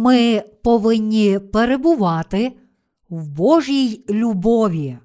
Ми 0.00 0.40
повинні 0.40 1.38
перебувати 1.38 2.58
в 3.08 3.28
Божій 3.28 4.04
любові. 4.10 4.98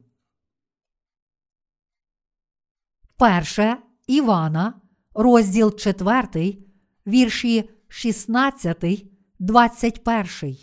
Перше 3.17 3.77
Івана, 4.07 4.81
розділ 5.13 5.75
4, 5.75 6.57
вірші 7.07 7.69
16, 7.87 9.05
21. 9.39 10.57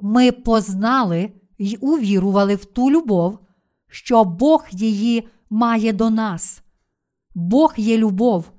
Ми 0.00 0.32
познали 0.32 1.32
й 1.58 1.78
увірували 1.80 2.54
в 2.54 2.64
ту 2.64 2.90
любов, 2.90 3.38
що 3.88 4.24
Бог 4.24 4.66
її 4.70 5.28
має 5.50 5.92
до 5.92 6.10
нас. 6.10 6.62
Бог 7.34 7.74
є 7.76 7.98
любов, 7.98 8.52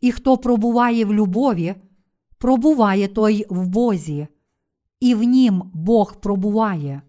і 0.00 0.12
хто 0.12 0.38
пробуває 0.38 1.04
в 1.04 1.14
любові, 1.14 1.74
пробуває 2.38 3.08
той 3.08 3.46
в 3.50 3.66
Бозі, 3.66 4.26
і 5.00 5.14
в 5.14 5.22
нім 5.22 5.70
Бог 5.74 6.20
пробуває. 6.20 7.02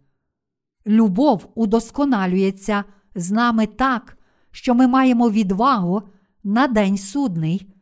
Любов 0.87 1.49
удосконалюється 1.55 2.83
з 3.15 3.31
нами 3.31 3.67
так, 3.67 4.17
що 4.51 4.75
ми 4.75 4.87
маємо 4.87 5.29
відвагу 5.29 6.01
на 6.43 6.67
день 6.67 6.97
судний, 6.97 7.73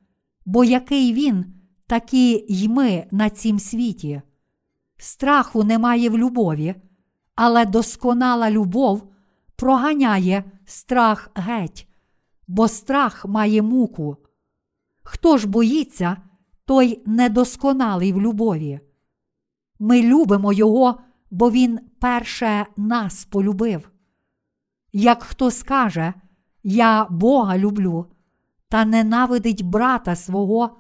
бо 0.45 0.63
який 0.63 1.13
він, 1.13 1.45
такі 1.87 2.45
й 2.49 2.67
ми 2.67 3.07
на 3.11 3.29
цім 3.29 3.59
світі. 3.59 4.21
Страху 4.97 5.63
немає 5.63 6.09
в 6.09 6.17
любові, 6.17 6.75
але 7.35 7.65
досконала 7.65 8.51
любов 8.51 9.13
проганяє 9.55 10.43
страх 10.65 11.31
геть, 11.35 11.87
бо 12.47 12.67
страх 12.67 13.25
має 13.25 13.61
муку. 13.61 14.17
Хто 15.03 15.37
ж 15.37 15.47
боїться, 15.47 16.17
той 16.65 17.03
недосконалий 17.05 18.13
в 18.13 18.21
любові. 18.21 18.79
Ми 19.79 20.01
любимо 20.01 20.53
Його, 20.53 20.99
бо 21.31 21.51
Він 21.51 21.79
перше 21.99 22.65
нас 22.77 23.25
полюбив. 23.25 23.91
Як 24.93 25.23
хто 25.23 25.51
скаже, 25.51 26.13
Я 26.63 27.07
Бога 27.09 27.57
люблю, 27.57 28.05
та 28.69 28.85
ненавидить 28.85 29.61
брата 29.61 30.15
свого, 30.15 30.77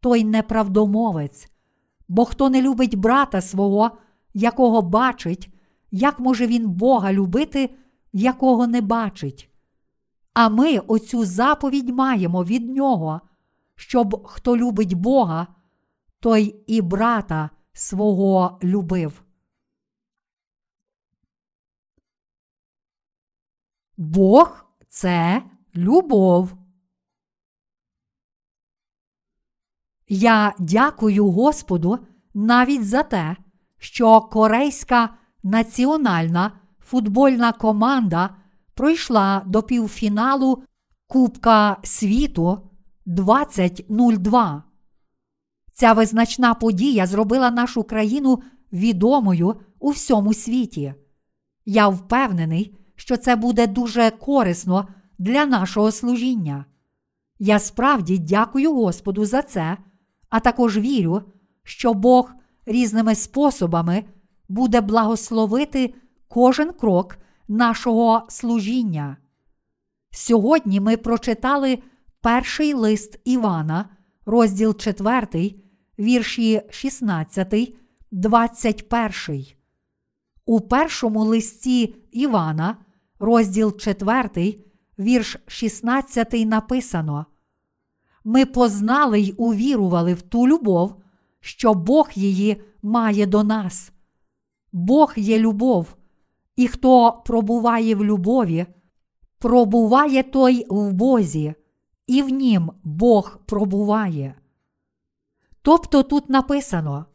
той 0.00 0.24
неправдомовець, 0.24 1.50
бо 2.08 2.24
хто 2.24 2.50
не 2.50 2.62
любить 2.62 2.94
брата 2.94 3.40
свого, 3.40 3.90
якого 4.34 4.82
бачить, 4.82 5.54
як 5.90 6.20
може 6.20 6.46
він 6.46 6.70
Бога 6.70 7.12
любити, 7.12 7.74
якого 8.12 8.66
не 8.66 8.80
бачить. 8.80 9.50
А 10.34 10.48
ми 10.48 10.78
оцю 10.78 11.24
заповідь 11.24 11.88
маємо 11.88 12.44
від 12.44 12.70
нього, 12.70 13.20
щоб 13.78 14.26
хто 14.26 14.56
любить 14.56 14.94
Бога, 14.94 15.46
той 16.20 16.64
і 16.66 16.82
брата 16.82 17.50
свого 17.72 18.58
любив. 18.62 19.22
Бог 23.96 24.66
це 24.88 25.42
любов. 25.76 26.52
Я 30.08 30.54
дякую 30.58 31.30
Господу 31.30 31.98
навіть 32.34 32.88
за 32.88 33.02
те, 33.02 33.36
що 33.78 34.20
корейська 34.20 35.18
національна 35.42 36.60
футбольна 36.80 37.52
команда 37.52 38.36
пройшла 38.74 39.42
до 39.46 39.62
півфіналу 39.62 40.64
Кубка 41.06 41.76
світу 41.82 42.67
2002. 43.08 44.62
Ця 45.72 45.92
визначна 45.92 46.54
подія 46.54 47.06
зробила 47.06 47.50
нашу 47.50 47.84
країну 47.84 48.42
відомою 48.72 49.54
у 49.78 49.90
всьому 49.90 50.34
світі. 50.34 50.94
Я 51.66 51.88
впевнений, 51.88 52.78
що 52.94 53.16
це 53.16 53.36
буде 53.36 53.66
дуже 53.66 54.10
корисно 54.10 54.88
для 55.18 55.46
нашого 55.46 55.92
служіння. 55.92 56.64
Я 57.38 57.58
справді 57.58 58.18
дякую 58.18 58.74
Господу 58.74 59.24
за 59.24 59.42
це, 59.42 59.76
а 60.28 60.40
також 60.40 60.78
вірю, 60.78 61.22
що 61.62 61.94
Бог 61.94 62.32
різними 62.66 63.14
способами 63.14 64.04
буде 64.48 64.80
благословити 64.80 65.94
кожен 66.28 66.72
крок 66.72 67.18
нашого 67.48 68.22
служіння. 68.28 69.16
Сьогодні 70.10 70.80
ми 70.80 70.96
прочитали 70.96 71.78
перший 72.20 72.74
лист 72.74 73.20
Івана, 73.24 73.88
розділ 74.26 74.76
4, 74.76 75.54
вірші 75.98 76.62
16, 76.70 77.74
21. 78.10 79.46
У 80.46 80.60
першому 80.60 81.24
листі 81.24 81.94
Івана, 82.12 82.76
розділ 83.18 83.76
4, 83.76 84.58
вірш 84.98 85.36
16 85.46 86.32
написано. 86.32 87.26
Ми 88.24 88.46
познали 88.46 89.20
й 89.20 89.34
увірували 89.36 90.14
в 90.14 90.22
ту 90.22 90.48
любов, 90.48 90.94
що 91.40 91.74
Бог 91.74 92.10
її 92.14 92.62
має 92.82 93.26
до 93.26 93.44
нас. 93.44 93.92
Бог 94.72 95.12
є 95.16 95.38
любов, 95.38 95.96
і 96.56 96.68
хто 96.68 97.22
пробуває 97.26 97.94
в 97.94 98.04
любові, 98.04 98.66
пробуває 99.38 100.22
той 100.22 100.66
в 100.68 100.92
Бозі, 100.92 101.54
і 102.08 102.22
в 102.22 102.28
нім 102.28 102.70
Бог 102.84 103.38
пробуває. 103.46 104.34
Тобто 105.62 106.02
тут 106.02 106.30
написано: 106.30 107.06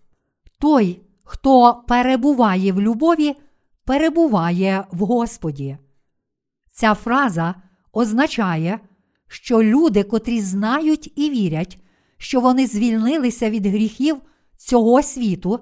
той, 0.59 1.01
хто 1.23 1.83
перебуває 1.87 2.73
в 2.73 2.81
любові, 2.81 3.35
перебуває 3.85 4.85
в 4.91 4.99
Господі. 4.99 5.77
Ця 6.71 6.93
фраза 6.93 7.55
означає, 7.93 8.79
що 9.27 9.63
люди, 9.63 10.03
котрі 10.03 10.41
знають 10.41 11.13
і 11.15 11.29
вірять, 11.29 11.79
що 12.17 12.41
вони 12.41 12.67
звільнилися 12.67 13.49
від 13.49 13.65
гріхів 13.65 14.21
цього 14.57 15.03
світу, 15.03 15.59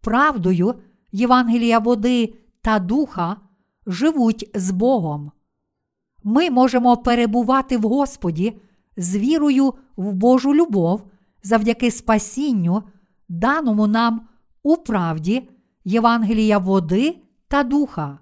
правдою 0.00 0.74
Євангелія 1.12 1.78
води 1.78 2.34
та 2.62 2.78
духа, 2.78 3.36
живуть 3.86 4.50
з 4.54 4.70
Богом. 4.70 5.32
Ми 6.24 6.50
можемо 6.50 6.96
перебувати 6.96 7.76
в 7.76 7.82
Господі 7.82 8.60
з 8.96 9.16
вірою 9.16 9.74
в 9.96 10.12
Божу 10.12 10.54
любов 10.54 11.02
завдяки 11.42 11.90
спасінню, 11.90 12.82
даному 13.28 13.86
нам 13.86 14.28
у 14.62 14.76
правді 14.76 15.48
Євангелія 15.84 16.58
води 16.58 17.18
та 17.48 17.62
духа. 17.62 18.18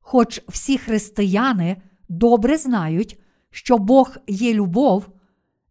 Хоч 0.00 0.42
всі 0.48 0.78
християни 0.78 1.82
добре 2.08 2.56
знають, 2.56 3.20
що 3.50 3.78
Бог 3.78 4.16
є 4.26 4.54
любов, 4.54 5.08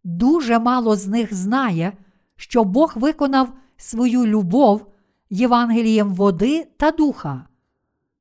дуже 0.04 0.58
мало 0.58 0.96
з 0.96 1.06
них 1.06 1.34
знає, 1.34 1.92
що 2.36 2.64
Бог 2.64 2.92
виконав 2.96 3.52
свою 3.76 4.26
любов 4.26 4.86
Євангелієм 5.30 6.14
води 6.14 6.68
та 6.76 6.90
духа. 6.90 7.48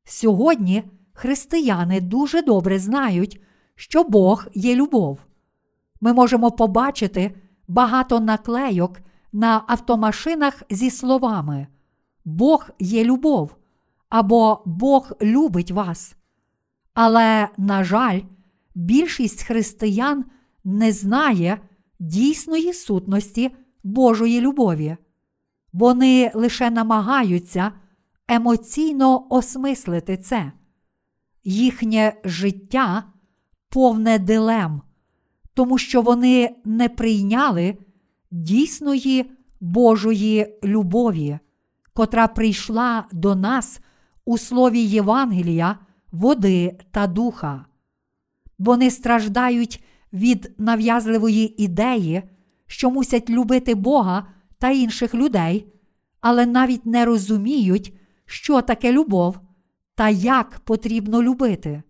Сьогодні 0.03 0.83
християни 1.13 2.01
дуже 2.01 2.41
добре 2.41 2.79
знають, 2.79 3.41
що 3.75 4.03
Бог 4.03 4.47
є 4.53 4.75
любов. 4.75 5.26
Ми 6.01 6.13
можемо 6.13 6.51
побачити 6.51 7.35
багато 7.67 8.19
наклейок 8.19 8.99
на 9.33 9.63
автомашинах 9.67 10.63
зі 10.69 10.89
словами 10.89 11.67
Бог 12.25 12.69
є 12.79 13.03
любов 13.03 13.55
або 14.09 14.61
Бог 14.65 15.11
любить 15.21 15.71
вас. 15.71 16.15
Але, 16.93 17.49
на 17.57 17.83
жаль, 17.83 18.21
більшість 18.75 19.43
християн 19.43 20.25
не 20.63 20.91
знає 20.91 21.61
дійсної 21.99 22.73
сутності 22.73 23.51
Божої 23.83 24.41
любові. 24.41 24.97
Вони 25.73 26.31
лише 26.33 26.69
намагаються 26.69 27.71
емоційно 28.27 29.27
осмислити 29.29 30.17
це. 30.17 30.51
Їхнє 31.43 32.13
життя 32.23 33.03
повне 33.69 34.19
дилем, 34.19 34.81
тому 35.57 35.77
що 35.77 36.01
вони 36.01 36.55
не 36.65 36.89
прийняли 36.89 37.77
дійсної 38.31 39.31
Божої 39.59 40.59
любові, 40.63 41.39
котра 41.93 42.27
прийшла 42.27 43.05
до 43.11 43.35
нас 43.35 43.79
у 44.25 44.37
слові 44.37 44.79
Євангелія, 44.79 45.79
води 46.11 46.77
та 46.91 47.07
духа. 47.07 47.65
Вони 48.59 48.91
страждають 48.91 49.83
від 50.13 50.53
нав'язливої 50.57 51.63
ідеї, 51.63 52.23
що 52.67 52.89
мусять 52.89 53.29
любити 53.29 53.75
Бога 53.75 54.27
та 54.57 54.69
інших 54.69 55.15
людей, 55.15 55.73
але 56.21 56.45
навіть 56.45 56.85
не 56.85 57.05
розуміють, 57.05 57.93
що 58.25 58.61
таке 58.61 58.91
любов 58.91 59.39
та 59.95 60.09
як 60.09 60.59
потрібно 60.59 61.23
любити. 61.23 61.83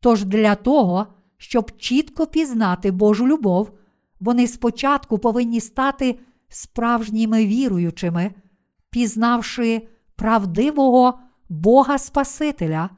Тож 0.00 0.24
для 0.24 0.54
того, 0.54 1.06
щоб 1.38 1.76
чітко 1.76 2.26
пізнати 2.26 2.90
Божу 2.90 3.26
любов, 3.26 3.70
вони 4.20 4.46
спочатку 4.46 5.18
повинні 5.18 5.60
стати 5.60 6.18
справжніми 6.48 7.46
віруючими, 7.46 8.34
пізнавши 8.90 9.88
правдивого 10.16 11.18
Бога 11.48 11.98
Спасителя, 11.98 12.90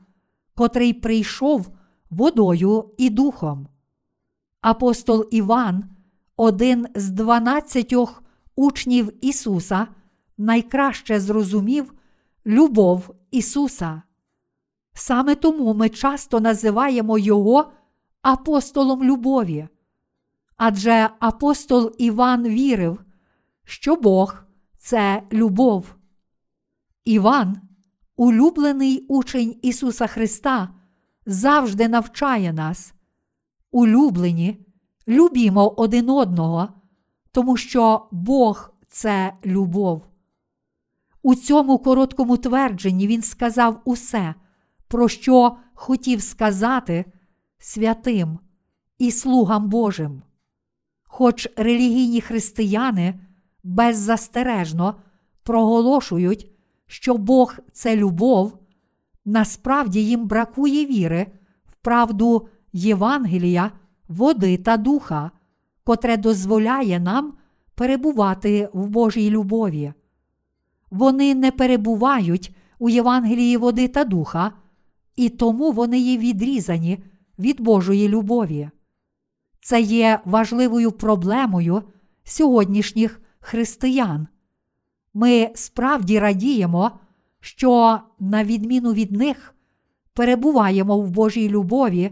котрий 0.54 0.92
прийшов 0.92 1.70
водою 2.10 2.90
і 2.98 3.10
духом. 3.10 3.69
Апостол 4.60 5.28
Іван, 5.31 5.84
один 6.37 6.87
з 6.94 7.10
дванадцятьох 7.10 8.22
учнів 8.56 9.25
Ісуса, 9.25 9.87
найкраще 10.38 11.20
зрозумів 11.20 11.94
любов 12.46 13.14
Ісуса. 13.31 14.02
Саме 14.94 15.34
тому 15.34 15.75
ми 15.75 15.88
часто 15.88 16.40
називаємо 16.40 17.19
Його 17.19 17.72
апостолом 18.22 19.05
любові. 19.05 19.69
Адже 20.56 21.11
апостол 21.19 21.94
Іван 21.99 22.49
вірив, 22.49 23.05
що 23.64 23.96
Бог 23.96 24.37
це 24.78 25.22
любов. 25.32 25.94
Іван, 27.05 27.61
улюблений 28.17 29.06
учень 29.08 29.56
Ісуса 29.62 30.06
Христа, 30.06 30.75
завжди 31.26 31.88
навчає 31.88 32.52
нас. 32.52 32.94
Улюблені, 33.70 34.66
любімо 35.08 35.69
один 35.76 36.11
одного, 36.11 36.69
тому 37.32 37.56
що 37.56 38.08
Бог 38.11 38.70
це 38.88 39.32
любов. 39.44 40.06
У 41.23 41.34
цьому 41.34 41.78
короткому 41.78 42.37
твердженні 42.37 43.06
він 43.06 43.23
сказав 43.23 43.81
усе, 43.84 44.34
про 44.88 45.08
що 45.08 45.56
хотів 45.75 46.23
сказати 46.23 47.05
святим 47.60 48.38
і 48.98 49.10
слугам 49.10 49.68
Божим. 49.68 50.22
Хоч 51.02 51.48
релігійні 51.56 52.20
християни 52.20 53.20
беззастережно 53.64 54.94
проголошують, 55.42 56.50
що 56.86 57.14
Бог 57.14 57.56
це 57.72 57.96
любов, 57.96 58.58
насправді 59.24 60.04
їм 60.04 60.26
бракує 60.26 60.86
віри 60.86 61.26
в 61.66 61.74
правду 61.74 62.48
Євангелія, 62.72 63.72
води 64.08 64.56
та 64.56 64.76
духа, 64.76 65.30
котре 65.84 66.16
дозволяє 66.16 67.00
нам 67.00 67.32
перебувати 67.74 68.68
в 68.72 68.88
Божій 68.88 69.30
любові. 69.30 69.92
Вони 70.90 71.34
не 71.34 71.50
перебувають 71.50 72.56
у 72.78 72.88
Євангелії 72.88 73.56
води 73.56 73.88
та 73.88 74.04
духа, 74.04 74.52
і 75.16 75.28
тому 75.28 75.72
вони 75.72 75.98
є 75.98 76.18
відрізані 76.18 76.98
від 77.40 77.60
Божої 77.60 78.08
любові. 78.08 78.70
Це 79.60 79.81
є 79.81 80.20
важливою 80.25 80.92
проблемою 80.92 81.82
сьогоднішніх 82.25 83.20
християн. 83.40 84.28
Ми 85.14 85.50
справді 85.54 86.19
радіємо, 86.19 86.90
що, 87.40 88.00
на 88.19 88.44
відміну 88.44 88.92
від 88.92 89.12
них, 89.12 89.54
перебуваємо 90.12 90.98
в 90.98 91.10
Божій 91.10 91.48
любові 91.48 92.10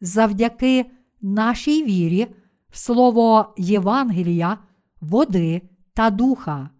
завдяки 0.00 0.86
нашій 1.20 1.84
вірі 1.84 2.26
в 2.70 2.78
слово 2.78 3.54
Євангелія, 3.56 4.58
води 5.00 5.62
та 5.94 6.10
духа. 6.10 6.70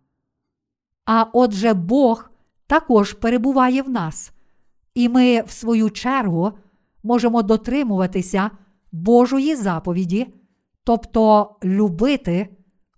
А 1.04 1.26
отже, 1.32 1.74
Бог 1.74 2.30
також 2.66 3.12
перебуває 3.12 3.82
в 3.82 3.90
нас, 3.90 4.32
і 4.94 5.08
ми, 5.08 5.42
в 5.42 5.50
свою 5.50 5.90
чергу, 5.90 6.52
можемо 7.08 7.42
дотримуватися 7.42 8.50
Божої 8.92 9.56
заповіді, 9.56 10.34
тобто 10.84 11.56
любити 11.64 12.56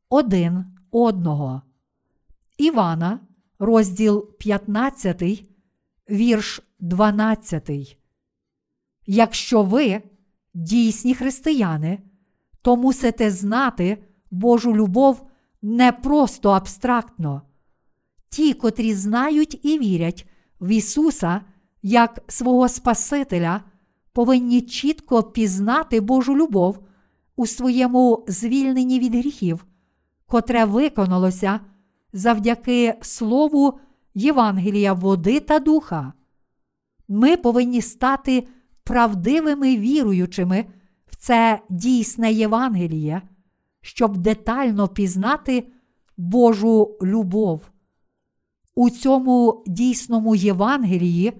один 0.08 0.64
одного. 0.90 1.62
Івана, 2.58 3.20
розділ 3.58 4.36
15, 4.38 5.44
вірш 6.10 6.62
12. 6.80 7.98
Якщо 9.06 9.62
ви 9.62 10.02
дійсні 10.54 11.14
християни, 11.14 11.98
то 12.62 12.76
мусите 12.76 13.30
знати 13.30 14.04
Божу 14.30 14.76
любов 14.76 15.26
не 15.62 15.92
просто 15.92 16.50
абстрактно. 16.50 17.42
Ті, 18.28 18.54
котрі 18.54 18.94
знають 18.94 19.60
і 19.62 19.78
вірять 19.78 20.28
в 20.60 20.68
Ісуса 20.68 21.40
як 21.82 22.18
свого 22.28 22.68
Спасителя, 22.68 23.64
повинні 24.12 24.60
чітко 24.60 25.22
пізнати 25.22 26.00
Божу 26.00 26.36
любов 26.36 26.78
у 27.36 27.46
своєму 27.46 28.24
звільненні 28.28 29.00
від 29.00 29.14
гріхів, 29.14 29.66
котре 30.26 30.64
виконалося 30.64 31.60
завдяки 32.12 32.94
Слову 33.02 33.78
Євангелія 34.14 34.92
води 34.92 35.40
та 35.40 35.58
духа. 35.58 36.12
Ми 37.08 37.36
повинні 37.36 37.82
стати 37.82 38.46
правдивими 38.84 39.76
віруючими 39.76 40.64
в 41.06 41.16
це 41.16 41.60
дійсне 41.70 42.32
Євангеліє, 42.32 43.22
щоб 43.80 44.16
детально 44.16 44.88
пізнати 44.88 45.66
Божу 46.16 46.98
любов. 47.02 47.70
У 48.74 48.90
цьому 48.90 49.64
дійсному 49.66 50.34
Євангелії 50.34 51.32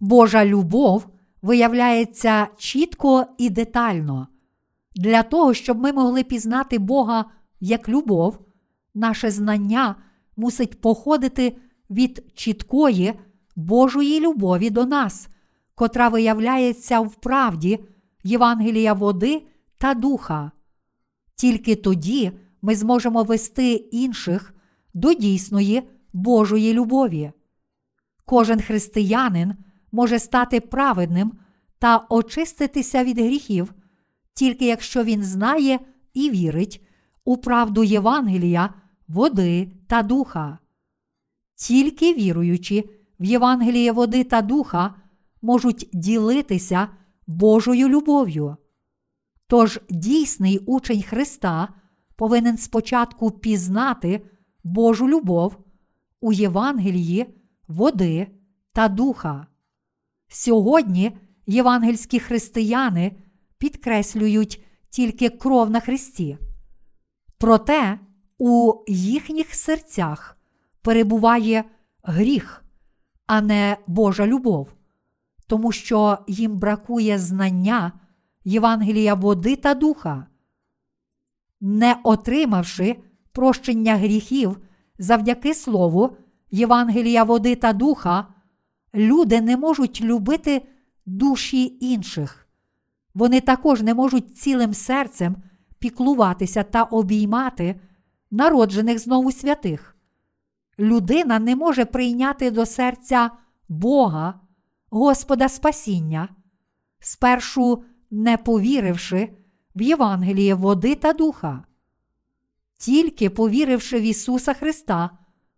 Божа 0.00 0.44
любов 0.44 1.06
виявляється 1.42 2.48
чітко 2.56 3.26
і 3.38 3.50
детально. 3.50 4.28
Для 4.96 5.22
того, 5.22 5.54
щоб 5.54 5.78
ми 5.78 5.92
могли 5.92 6.22
пізнати 6.22 6.78
Бога 6.78 7.24
як 7.60 7.88
любов, 7.88 8.38
наше 8.94 9.30
знання 9.30 9.96
мусить 10.36 10.80
походити 10.80 11.56
від 11.90 12.24
чіткої 12.34 13.14
Божої 13.56 14.20
любові 14.20 14.70
до 14.70 14.86
нас, 14.86 15.28
котра 15.74 16.08
виявляється 16.08 17.00
в 17.00 17.14
правді 17.14 17.84
Євангелія 18.24 18.92
води 18.92 19.42
та 19.78 19.94
духа. 19.94 20.50
Тільки 21.34 21.76
тоді 21.76 22.32
ми 22.62 22.76
зможемо 22.76 23.22
вести 23.22 23.72
інших 23.72 24.54
до 24.94 25.14
дійсної 25.14 25.82
Божої 26.12 26.72
любові. 26.72 27.32
Кожен 28.24 28.60
християнин 28.60 29.54
може 29.92 30.18
стати 30.18 30.60
праведним 30.60 31.32
та 31.78 32.06
очиститися 32.08 33.04
від 33.04 33.18
гріхів, 33.18 33.74
тільки 34.34 34.66
якщо 34.66 35.04
він 35.04 35.24
знає 35.24 35.78
і 36.14 36.30
вірить 36.30 36.86
у 37.24 37.36
правду 37.36 37.84
Євангелія, 37.84 38.74
води 39.08 39.72
та 39.86 40.02
духа. 40.02 40.58
Тільки 41.54 42.14
віруючи 42.14 42.84
в 43.20 43.24
Євангеліє 43.24 43.92
води 43.92 44.24
та 44.24 44.42
духа 44.42 44.94
можуть 45.42 45.90
ділитися 45.92 46.88
Божою 47.26 47.88
любов'ю. 47.88 48.56
Тож 49.46 49.80
дійсний 49.90 50.58
учень 50.58 51.02
Христа 51.02 51.68
повинен 52.16 52.56
спочатку 52.56 53.30
пізнати 53.30 54.26
Божу 54.64 55.08
любов 55.08 55.56
у 56.20 56.32
Євангелії, 56.32 57.26
води 57.68 58.26
та 58.72 58.88
духа. 58.88 59.46
Сьогодні 60.32 61.16
євангельські 61.46 62.18
християни 62.18 63.12
підкреслюють 63.58 64.64
тільки 64.90 65.28
кров 65.28 65.70
на 65.70 65.80
Христі. 65.80 66.38
Проте 67.38 67.98
у 68.38 68.72
їхніх 68.88 69.54
серцях 69.54 70.38
перебуває 70.82 71.64
гріх, 72.02 72.64
а 73.26 73.40
не 73.40 73.76
Божа 73.86 74.26
любов, 74.26 74.72
тому 75.46 75.72
що 75.72 76.18
їм 76.28 76.58
бракує 76.58 77.18
знання 77.18 77.92
Євангелія 78.44 79.14
води 79.14 79.56
та 79.56 79.74
духа. 79.74 80.26
Не 81.60 81.96
отримавши 82.04 82.96
прощення 83.32 83.96
гріхів 83.96 84.58
завдяки 84.98 85.54
Слову 85.54 86.16
Євангелія 86.50 87.24
води 87.24 87.56
та 87.56 87.72
духа, 87.72 88.26
люди 88.94 89.40
не 89.40 89.56
можуть 89.56 90.00
любити 90.00 90.62
душі 91.06 91.78
інших. 91.80 92.48
Вони 93.14 93.40
також 93.40 93.82
не 93.82 93.94
можуть 93.94 94.38
цілим 94.38 94.74
серцем 94.74 95.36
піклуватися 95.78 96.62
та 96.62 96.82
обіймати 96.82 97.80
народжених 98.30 98.98
знову 98.98 99.32
святих. 99.32 99.96
Людина 100.78 101.38
не 101.38 101.56
може 101.56 101.84
прийняти 101.84 102.50
до 102.50 102.66
серця 102.66 103.30
Бога, 103.68 104.40
Господа 104.90 105.48
Спасіння, 105.48 106.28
спершу 107.00 107.84
не 108.10 108.36
повіривши 108.36 109.28
в 109.74 109.82
Євангеліє 109.82 110.54
води 110.54 110.94
та 110.94 111.12
духа. 111.12 111.64
Тільки 112.76 113.30
повіривши 113.30 114.00
в 114.00 114.02
Ісуса 114.02 114.54
Христа, 114.54 115.10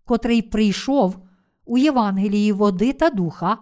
котрий 0.04 0.42
прийшов 0.42 1.16
у 1.64 1.78
Євангелії 1.78 2.52
води 2.52 2.92
та 2.92 3.10
духа, 3.10 3.58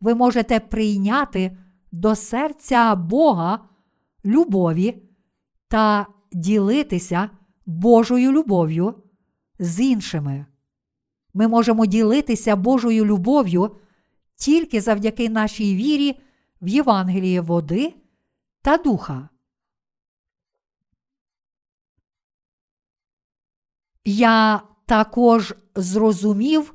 ви 0.00 0.14
можете 0.14 0.60
прийняти 0.60 1.56
до 1.92 2.14
серця 2.14 2.94
Бога 2.94 3.68
любові 4.24 5.02
та 5.68 6.06
ділитися 6.32 7.30
Божою 7.66 8.32
любов'ю, 8.32 8.94
з 9.58 9.80
іншими. 9.80 10.46
Ми 11.34 11.48
можемо 11.48 11.86
ділитися 11.86 12.56
Божою 12.56 13.04
любов'ю 13.04 13.76
тільки 14.36 14.80
завдяки 14.80 15.28
нашій 15.28 15.76
вірі 15.76 16.20
в 16.62 16.68
Євангеліє 16.68 17.40
води 17.40 17.94
та 18.62 18.76
духа. 18.76 19.28
Я 24.04 24.62
також 24.86 25.54
зрозумів 25.74 26.74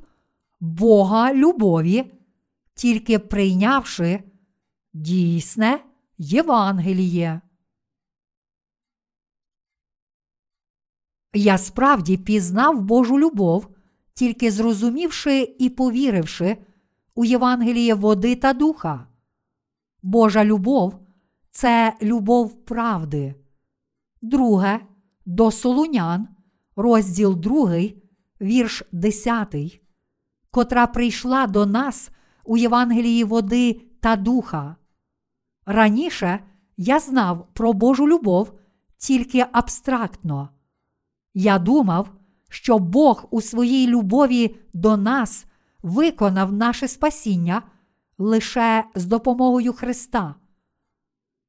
Бога 0.66 1.34
любові, 1.34 2.12
тільки 2.74 3.18
прийнявши 3.18 4.22
дійсне 4.92 5.84
Євангеліє. 6.18 7.40
Я 11.34 11.58
справді 11.58 12.16
пізнав 12.16 12.82
Божу 12.82 13.18
любов, 13.18 13.68
тільки 14.14 14.50
зрозумівши 14.50 15.56
і 15.58 15.68
повіривши 15.70 16.56
у 17.14 17.24
Євангеліє 17.24 17.94
води 17.94 18.36
та 18.36 18.52
духа. 18.52 19.06
Божа 20.02 20.44
любов 20.44 21.06
це 21.50 21.96
любов 22.02 22.64
правди. 22.64 23.34
Друге 24.22 24.80
до 25.26 25.50
Солунян, 25.50 26.28
розділ 26.76 27.36
2, 27.36 27.80
вірш 28.40 28.82
10, 28.92 29.80
котра 30.56 30.86
прийшла 30.86 31.46
до 31.46 31.66
нас 31.66 32.10
у 32.44 32.56
Євангелії 32.56 33.24
води 33.24 33.80
та 34.00 34.16
духа. 34.16 34.76
Раніше 35.66 36.38
я 36.76 37.00
знав 37.00 37.46
про 37.52 37.72
Божу 37.72 38.08
любов 38.08 38.52
тільки 38.98 39.46
абстрактно. 39.52 40.48
Я 41.34 41.58
думав, 41.58 42.08
що 42.48 42.78
Бог 42.78 43.26
у 43.30 43.40
своїй 43.40 43.86
любові 43.86 44.56
до 44.72 44.96
нас 44.96 45.46
виконав 45.82 46.52
наше 46.52 46.88
спасіння 46.88 47.62
лише 48.18 48.84
з 48.94 49.06
допомогою 49.06 49.72
Христа. 49.72 50.34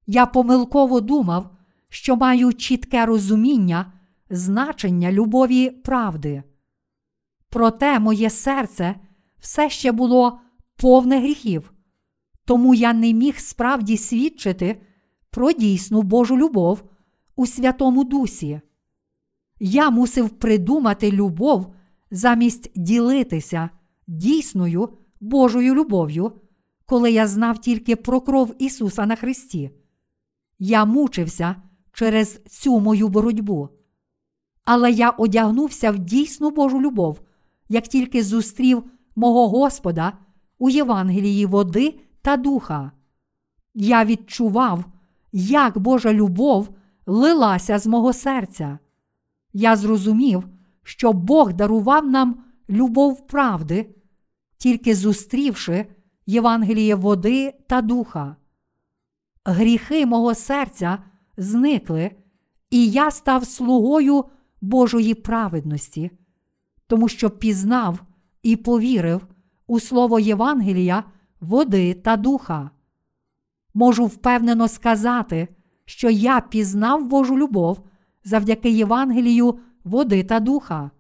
Я 0.08 0.26
помилково 0.26 1.02
думав, 1.02 1.50
що 1.90 2.16
маю 2.16 2.54
чітке 2.54 3.06
розуміння 3.06 3.94
значення 4.30 5.12
любові 5.12 5.70
правди. 5.70 6.44
Проте 7.58 8.00
моє 8.00 8.30
серце 8.30 8.96
все 9.40 9.70
ще 9.70 9.92
було 9.92 10.40
повне 10.76 11.20
гріхів, 11.20 11.74
тому 12.46 12.74
я 12.74 12.94
не 12.94 13.14
міг 13.14 13.40
справді 13.40 13.98
свідчити 13.98 14.82
про 15.30 15.52
дійсну 15.52 16.02
Божу 16.02 16.38
любов 16.38 16.84
у 17.36 17.46
Святому 17.46 18.04
Дусі. 18.04 18.62
Я 19.60 19.90
мусив 19.90 20.30
придумати 20.30 21.12
любов 21.12 21.74
замість 22.12 22.72
ділитися 22.76 23.70
дійсною 24.08 24.90
Божою 25.22 25.76
любов'ю, 25.76 26.32
коли 26.86 27.12
я 27.12 27.28
знав 27.28 27.58
тільки 27.58 27.96
про 27.96 28.22
кров 28.22 28.56
Ісуса 28.60 29.06
на 29.06 29.16
Христі. 29.16 29.72
Я 30.60 30.86
мучився 30.86 31.56
через 31.94 32.42
цю 32.44 32.80
мою 32.80 33.08
боротьбу. 33.08 33.70
Але 34.64 34.92
я 34.92 35.10
одягнувся 35.10 35.92
в 35.92 36.00
дійсну 36.00 36.52
Божу 36.52 36.82
любов, 36.82 37.22
як 37.70 37.88
тільки 37.88 38.24
зустрів 38.24 38.84
мого 39.16 39.50
Господа 39.50 40.14
у 40.60 40.70
Євангелії 40.70 41.46
води 41.46 42.00
та 42.22 42.38
духа. 42.38 42.92
Я 43.74 44.06
відчував, 44.06 44.86
як 45.32 45.78
Божа 45.78 46.14
любов 46.14 46.70
лилася 47.06 47.80
з 47.80 47.88
мого 47.88 48.14
серця. 48.14 48.80
Я 49.54 49.76
зрозумів, 49.76 50.48
що 50.84 51.14
Бог 51.14 51.54
дарував 51.54 52.10
нам 52.10 52.44
любов 52.70 53.28
правди, 53.28 53.96
тільки 54.58 54.96
зустрівши 54.96 55.86
Євангеліє 56.26 56.96
води 56.96 57.54
та 57.68 57.82
духа. 57.82 58.36
Гріхи 59.46 60.06
мого 60.06 60.36
серця 60.36 60.98
зникли, 61.38 62.12
і 62.70 62.88
я 62.90 63.12
став 63.12 63.46
слугою 63.46 64.26
Божої 64.62 65.14
праведності, 65.14 66.12
тому 66.88 67.08
що 67.08 67.30
пізнав 67.30 68.00
і 68.44 68.56
повірив 68.56 69.28
у 69.68 69.80
слово 69.80 70.20
Євангелія, 70.20 71.04
води 71.40 71.94
та 71.94 72.18
духа. 72.18 72.70
Можу 73.74 74.06
впевнено 74.06 74.68
сказати, 74.68 75.48
що 75.86 76.10
я 76.10 76.42
пізнав 76.42 77.08
Божу 77.08 77.38
любов 77.38 77.80
завдяки 78.24 78.70
Євангелію, 78.70 79.60
води 79.84 80.24
та 80.24 80.40
духа. 80.40 80.92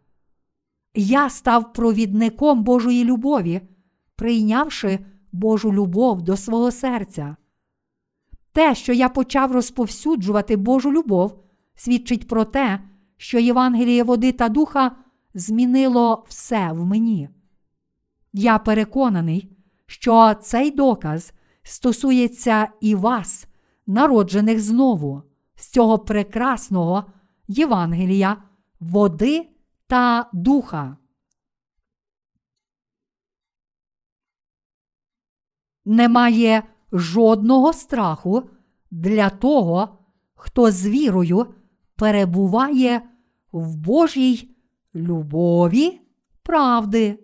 Я 0.95 1.29
став 1.29 1.73
провідником 1.73 2.63
Божої 2.63 3.03
любові, 3.03 3.61
прийнявши 4.15 4.99
Божу 5.31 5.73
любов 5.73 6.21
до 6.21 6.37
свого 6.37 6.71
серця. 6.71 7.35
Те, 8.51 8.75
що 8.75 8.93
я 8.93 9.09
почав 9.09 9.51
розповсюджувати 9.51 10.55
Божу 10.55 10.91
любов, 10.91 11.43
свідчить 11.75 12.27
про 12.27 12.45
те, 12.45 12.79
що 13.17 13.39
Євангеліє 13.39 14.03
води 14.03 14.31
та 14.31 14.49
духа 14.49 14.95
змінило 15.37 16.25
все 16.27 16.71
в 16.71 16.85
мені. 16.85 17.29
Я 18.33 18.59
переконаний, 18.59 19.57
що 19.85 20.33
цей 20.33 20.71
доказ 20.71 21.33
стосується 21.63 22.67
і 22.81 22.95
вас, 22.95 23.47
народжених 23.87 24.59
знову, 24.59 25.23
з 25.55 25.67
цього 25.69 25.99
прекрасного 25.99 27.05
Євангелія, 27.47 28.43
води 28.79 29.49
та 29.87 30.29
духа. 30.33 30.97
Немає 35.85 36.63
жодного 36.91 37.73
страху 37.73 38.49
для 38.91 39.29
того, 39.29 39.99
хто 40.35 40.71
з 40.71 40.87
вірою 40.87 41.53
перебуває 41.95 43.01
в 43.51 43.75
Божій 43.75 44.56
любові 44.97 46.01
правди. 46.43 47.19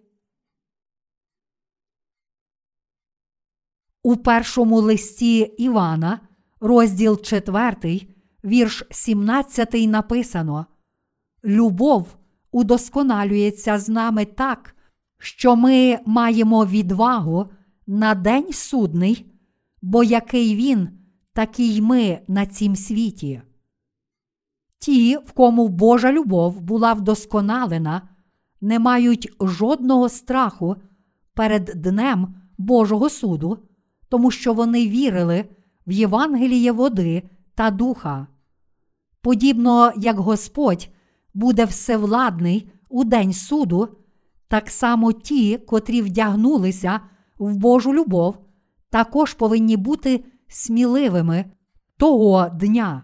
У 4.03 4.15
першому 4.15 4.81
листі 4.81 5.39
Івана, 5.39 6.19
розділ 6.59 7.21
4, 7.21 8.01
вірш 8.43 8.83
17 8.91 9.73
написано: 9.73 10.65
Любов 11.43 12.17
удосконалюється 12.51 13.79
з 13.79 13.89
нами 13.89 14.25
так, 14.25 14.75
що 15.17 15.55
ми 15.55 15.99
маємо 16.05 16.65
відвагу 16.65 17.49
на 17.87 18.15
день 18.15 18.53
судний, 18.53 19.31
бо 19.81 20.03
який 20.03 20.55
він, 20.55 20.89
такий 21.33 21.81
ми 21.81 22.19
на 22.27 22.45
цім 22.45 22.75
світі. 22.75 23.41
Ті, 24.83 25.17
в 25.17 25.31
кому 25.31 25.67
Божа 25.67 26.11
любов 26.11 26.61
була 26.61 26.93
вдосконалена, 26.93 28.01
не 28.61 28.79
мають 28.79 29.29
жодного 29.41 30.09
страху 30.09 30.75
перед 31.33 31.71
Днем 31.75 32.35
Божого 32.57 33.09
суду, 33.09 33.57
тому 34.09 34.31
що 34.31 34.53
вони 34.53 34.87
вірили 34.87 35.45
в 35.87 35.91
Євангеліє 35.91 36.71
води 36.71 37.23
та 37.55 37.71
духа. 37.71 38.27
Подібно 39.21 39.91
як 39.97 40.17
Господь 40.17 40.89
буде 41.33 41.65
всевладний 41.65 42.71
у 42.89 43.03
день 43.03 43.33
суду, 43.33 43.87
так 44.47 44.69
само 44.69 45.11
ті, 45.11 45.57
котрі 45.57 46.01
вдягнулися 46.01 46.99
в 47.39 47.55
Божу 47.55 47.93
любов, 47.93 48.37
також 48.89 49.33
повинні 49.33 49.77
бути 49.77 50.25
сміливими 50.47 51.45
того 51.97 52.49
дня. 52.49 53.03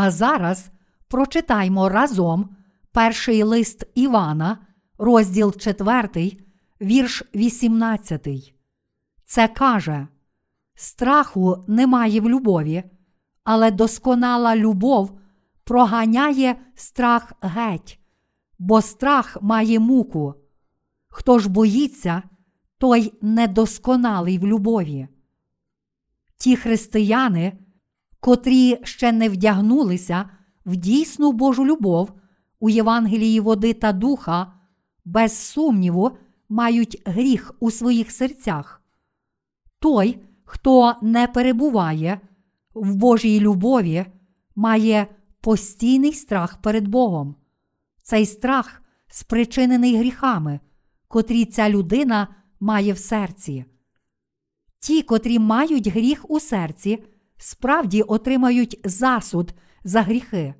А 0.00 0.10
зараз 0.10 0.70
прочитаймо 1.08 1.88
разом 1.88 2.56
перший 2.92 3.42
лист 3.42 3.84
Івана, 3.94 4.58
розділ 4.98 5.54
4, 5.54 6.32
вірш 6.80 7.22
18. 7.34 8.54
Це 9.24 9.48
каже: 9.48 10.08
Страху 10.74 11.64
немає 11.68 12.20
в 12.20 12.28
любові, 12.28 12.82
але 13.44 13.70
досконала 13.70 14.56
любов 14.56 15.20
проганяє 15.64 16.56
страх 16.74 17.32
геть, 17.40 18.00
бо 18.58 18.82
страх 18.82 19.36
має 19.40 19.78
муку. 19.78 20.34
Хто 21.08 21.38
ж 21.38 21.48
боїться, 21.48 22.22
той 22.78 23.12
недосконалий 23.22 24.38
в 24.38 24.46
любові. 24.46 25.08
Ті 26.36 26.56
християни, 26.56 27.58
котрі 28.20 28.78
ще 28.82 29.12
не 29.12 29.28
вдягнулися 29.28 30.30
в 30.66 30.76
дійсну 30.76 31.32
Божу 31.32 31.66
любов 31.66 32.12
у 32.60 32.70
Євангелії 32.70 33.40
води 33.40 33.74
та 33.74 33.92
духа, 33.92 34.52
без 35.04 35.38
сумніву, 35.38 36.10
мають 36.48 37.02
гріх 37.04 37.54
у 37.60 37.70
своїх 37.70 38.10
серцях. 38.10 38.82
Той, 39.78 40.18
хто 40.44 40.94
не 41.02 41.26
перебуває 41.26 42.20
в 42.74 42.94
Божій 42.94 43.40
любові, 43.40 44.06
має 44.56 45.06
постійний 45.40 46.12
страх 46.12 46.62
перед 46.62 46.88
Богом. 46.88 47.36
Цей 48.02 48.26
страх 48.26 48.82
спричинений 49.08 49.96
гріхами, 49.96 50.60
котрі 51.08 51.44
ця 51.44 51.70
людина 51.70 52.28
має 52.60 52.92
в 52.92 52.98
серці. 52.98 53.64
Ті, 54.80 55.02
котрі 55.02 55.38
мають 55.38 55.88
гріх 55.88 56.30
у 56.30 56.40
серці, 56.40 57.04
справді 57.38 58.02
отримають 58.02 58.80
засуд 58.84 59.54
за 59.84 60.02
гріхи. 60.02 60.54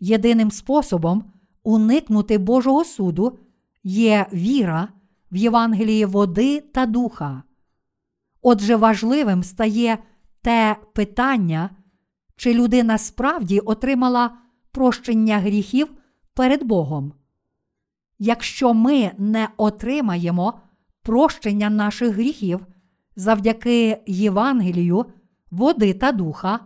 Єдиним 0.00 0.50
способом 0.50 1.32
уникнути 1.62 2.38
Божого 2.38 2.84
суду 2.84 3.38
є 3.84 4.26
віра 4.32 4.88
в 5.32 5.36
Євангелії 5.36 6.04
води 6.04 6.60
та 6.60 6.86
духа. 6.86 7.42
Отже, 8.42 8.76
важливим 8.76 9.42
стає 9.42 9.98
те 10.42 10.76
питання, 10.92 11.70
чи 12.36 12.54
людина 12.54 12.98
справді 12.98 13.58
отримала 13.58 14.36
прощення 14.72 15.38
гріхів 15.38 15.88
перед 16.34 16.64
Богом. 16.64 17.12
Якщо 18.18 18.74
ми 18.74 19.10
не 19.18 19.48
отримаємо 19.56 20.60
прощення 21.02 21.70
наших 21.70 22.14
гріхів 22.14 22.66
завдяки 23.16 24.02
Євангелію, 24.06 25.06
води 25.54 25.94
та 25.94 26.12
духа, 26.12 26.60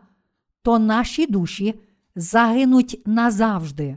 то 0.63 0.79
наші 0.79 1.27
душі 1.27 1.81
загинуть 2.15 3.03
назавжди. 3.07 3.97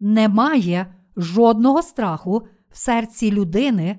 Немає 0.00 0.94
жодного 1.16 1.82
страху 1.82 2.46
в 2.70 2.78
серці 2.78 3.32
людини, 3.32 3.98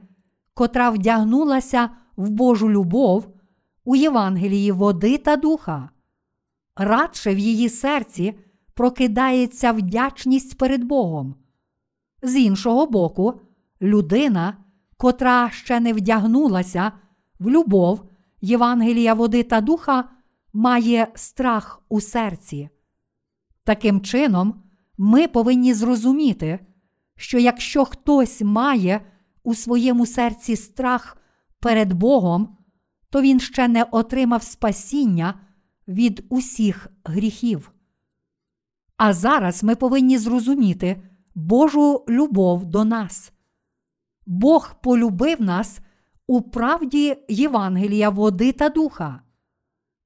котра 0.53 0.89
вдягнулася 0.89 1.89
в 2.15 2.29
Божу 2.29 2.69
любов 2.69 3.27
у 3.84 3.96
Євангелії 3.96 4.72
води 4.72 5.17
та 5.17 5.36
духа. 5.36 5.89
Радше 6.75 7.36
в 7.36 7.38
її 7.38 7.69
серці 7.69 8.39
прокидається 8.74 9.72
вдячність 9.72 10.58
перед 10.58 10.84
Богом. 10.84 11.36
З 12.22 12.36
іншого 12.36 12.86
боку, 12.86 13.41
людина, 13.81 14.58
котра 14.98 15.50
ще 15.50 15.79
не 15.79 15.93
вдягнулася 15.93 16.91
в 17.39 17.50
любов 17.50 18.10
Євангелія 18.41 19.13
води 19.13 19.43
та 19.43 19.62
духа, 19.62 20.10
має 20.53 21.08
страх 21.15 21.84
у 21.89 22.01
серці. 22.01 22.69
Таким 23.63 24.01
чином, 24.01 24.63
ми 24.98 25.27
повинні 25.27 25.74
зрозуміти, 25.74 26.60
що 27.15 27.39
якщо 27.39 27.86
хтось 27.86 28.41
має 28.41 29.01
у 29.43 29.55
своєму 29.55 30.05
серці 30.05 30.55
страх 30.55 31.17
перед 31.60 31.93
Богом, 31.93 32.58
то 33.10 33.22
він 33.22 33.39
ще 33.39 33.67
не 33.67 33.84
отримав 33.84 34.43
спасіння 34.43 35.39
від 35.88 36.25
усіх 36.29 36.88
гріхів. 37.03 37.72
А 38.98 39.13
зараз 39.13 39.63
ми 39.63 39.75
повинні 39.75 40.17
зрозуміти 40.17 41.01
Божу 41.36 42.05
любов 42.10 42.65
до 42.65 42.86
нас. 42.86 43.34
Бог 44.25 44.81
полюбив 44.81 45.41
нас 45.41 45.79
у 46.29 46.41
правді 46.41 47.17
Євангелія 47.29 48.09
води 48.09 48.51
та 48.51 48.69
духа. 48.69 49.21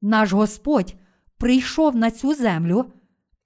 Наш 0.01 0.32
Господь 0.32 0.96
прийшов 1.38 1.96
на 1.96 2.12
цю 2.12 2.34
землю 2.34 2.86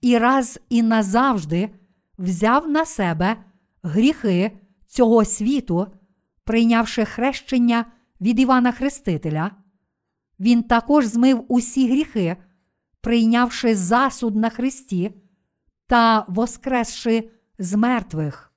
і 0.02 0.18
раз 0.18 0.60
і 0.70 0.84
назавжди 0.84 1.70
взяв 2.18 2.70
на 2.70 2.86
себе 2.86 3.38
гріхи 3.84 4.52
цього 4.88 5.26
світу, 5.26 5.88
прийнявши 6.44 7.06
хрещення 7.06 7.86
від 8.22 8.40
Івана 8.40 8.72
Хрестителя. 8.72 9.52
Він 10.40 10.64
також 10.64 11.06
змив 11.06 11.46
усі 11.48 11.92
гріхи, 11.92 12.38
прийнявши 13.02 13.76
засуд 13.76 14.36
на 14.36 14.50
Христі 14.50 15.12
та 15.88 16.26
воскресши 16.28 17.30
з 17.60 17.74
мертвих. 17.74 18.54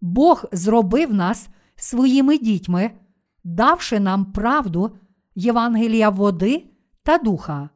Бог 0.00 0.44
зробив 0.52 1.14
нас 1.14 1.48
своїми 1.76 2.38
дітьми, 2.38 2.90
давши 3.48 4.00
нам 4.00 4.24
правду 4.24 4.96
Євангелія 5.34 6.10
води 6.10 6.66
та 7.02 7.18
духа. 7.18 7.70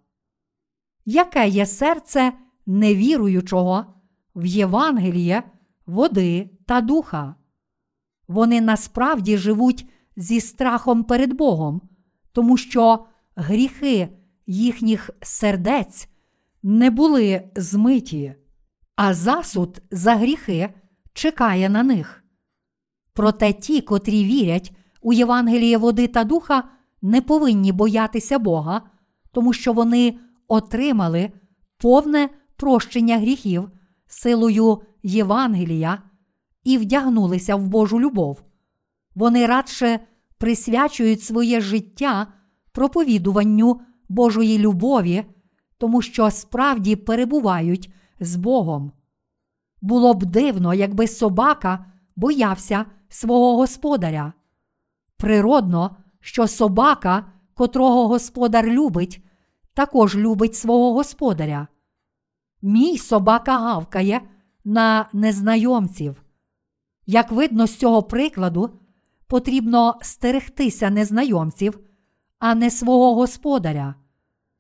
Яке 1.04 1.48
є 1.48 1.66
серце 1.66 2.32
невіруючого 2.66 3.85
в 4.35 4.46
Євангеліє 4.46 5.42
води 5.87 6.50
та 6.66 6.80
духа? 6.80 7.35
Вони 8.28 8.61
насправді 8.61 9.37
живуть 9.37 9.88
зі 10.16 10.40
страхом 10.40 11.04
перед 11.04 11.32
Богом, 11.32 11.80
тому 12.32 12.56
що 12.56 13.06
гріхи 13.37 14.08
їхніх 14.46 15.11
сердець 15.22 16.08
не 16.62 16.90
були 16.90 17.50
змиті, 17.56 18.35
а 18.96 19.14
засуд 19.14 19.82
за 19.90 20.14
гріхи 20.14 20.74
чекає 21.12 21.68
на 21.68 21.82
них. 21.82 22.24
Проте 23.12 23.52
ті, 23.52 23.80
котрі 23.80 24.24
вірять 24.24 24.72
у 25.02 25.12
Євангеліє 25.12 25.76
води 25.76 26.06
та 26.06 26.24
духа, 26.24 26.64
не 27.02 27.20
повинні 27.20 27.72
боятися 27.72 28.38
Бога, 28.38 28.82
тому 29.32 29.52
що 29.52 29.72
вони 29.72 30.18
отримали 30.48 31.32
повне 31.78 32.28
прощення 32.56 33.18
гріхів 33.18 33.70
силою 34.06 34.80
Євангелія 35.02 36.02
і 36.64 36.78
вдягнулися 36.78 37.56
в 37.56 37.66
Божу 37.66 38.00
любов. 38.00 38.42
Вони 39.14 39.46
радше 39.46 40.00
присвячують 40.38 41.22
своє 41.22 41.60
життя 41.60 42.26
проповідуванню 42.72 43.80
Божої 44.08 44.58
любові, 44.58 45.24
тому 45.78 46.02
що 46.02 46.30
справді 46.30 46.96
перебувають 46.96 47.92
з 48.20 48.36
Богом. 48.36 48.92
Було 49.80 50.14
б 50.14 50.24
дивно, 50.24 50.74
якби 50.74 51.06
собака 51.06 51.86
боявся 52.16 52.84
свого 53.08 53.56
господаря. 53.56 54.32
Природно, 55.22 55.96
що 56.20 56.48
собака, 56.48 57.24
котрого 57.54 58.08
господар 58.08 58.66
любить, 58.66 59.24
також 59.74 60.16
любить 60.16 60.56
свого 60.56 60.94
господаря. 60.94 61.68
Мій 62.62 62.98
собака 62.98 63.58
гавкає 63.58 64.20
на 64.64 65.08
незнайомців. 65.12 66.22
Як 67.06 67.32
видно 67.32 67.66
з 67.66 67.76
цього 67.76 68.02
прикладу, 68.02 68.70
потрібно 69.26 69.98
стерегтися 70.02 70.90
незнайомців, 70.90 71.80
а 72.38 72.54
не 72.54 72.70
свого 72.70 73.14
господаря. 73.14 73.94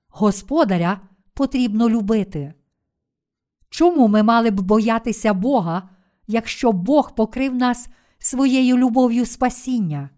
Господаря 0.08 1.00
потрібно 1.34 1.88
любити. 1.88 2.54
Чому 3.68 4.08
ми 4.08 4.22
мали 4.22 4.50
б 4.50 4.60
боятися 4.60 5.34
Бога, 5.34 5.88
якщо 6.26 6.72
Бог 6.72 7.14
покрив 7.14 7.54
нас 7.54 7.88
своєю 8.18 8.76
любов'ю 8.76 9.26
спасіння? 9.26 10.10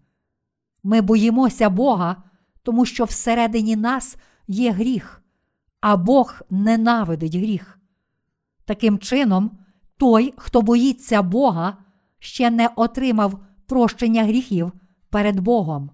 Ми 0.87 1.01
боїмося 1.01 1.69
Бога, 1.69 2.23
тому 2.63 2.85
що 2.85 3.03
всередині 3.03 3.75
нас 3.75 4.17
є 4.47 4.71
гріх, 4.71 5.23
а 5.81 5.97
Бог 5.97 6.41
ненавидить 6.49 7.35
гріх. 7.35 7.79
Таким 8.65 8.99
чином, 8.99 9.51
той, 9.97 10.33
хто 10.37 10.61
боїться 10.61 11.21
Бога, 11.21 11.77
ще 12.19 12.51
не 12.51 12.69
отримав 12.75 13.39
прощення 13.65 14.23
гріхів 14.23 14.71
перед 15.09 15.39
Богом. 15.39 15.89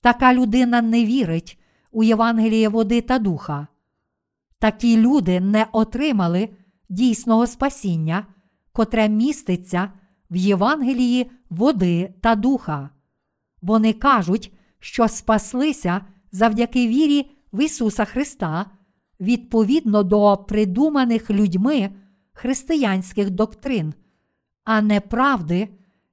Така 0.00 0.34
людина 0.34 0.82
не 0.82 1.04
вірить 1.04 1.60
у 1.90 2.02
Євангеліє 2.02 2.68
води 2.68 3.00
та 3.00 3.18
духа. 3.18 3.66
Такі 4.58 4.96
люди 4.96 5.40
не 5.40 5.66
отримали 5.72 6.48
дійсного 6.88 7.46
спасіння, 7.46 8.26
котре 8.72 9.08
міститься 9.08 9.92
в 10.30 10.36
Євангелії 10.36 11.30
води 11.50 12.14
та 12.20 12.34
духа. 12.34 12.90
Вони 13.62 13.92
кажуть, 13.92 14.52
що 14.78 15.08
спаслися 15.08 16.00
завдяки 16.32 16.88
вірі 16.88 17.30
в 17.52 17.64
Ісуса 17.64 18.04
Христа 18.04 18.66
відповідно 19.20 20.02
до 20.02 20.36
придуманих 20.48 21.30
людьми 21.30 21.90
християнських 22.32 23.30
доктрин, 23.30 23.94
а 24.64 24.82
не 24.82 25.00
правди 25.00 25.68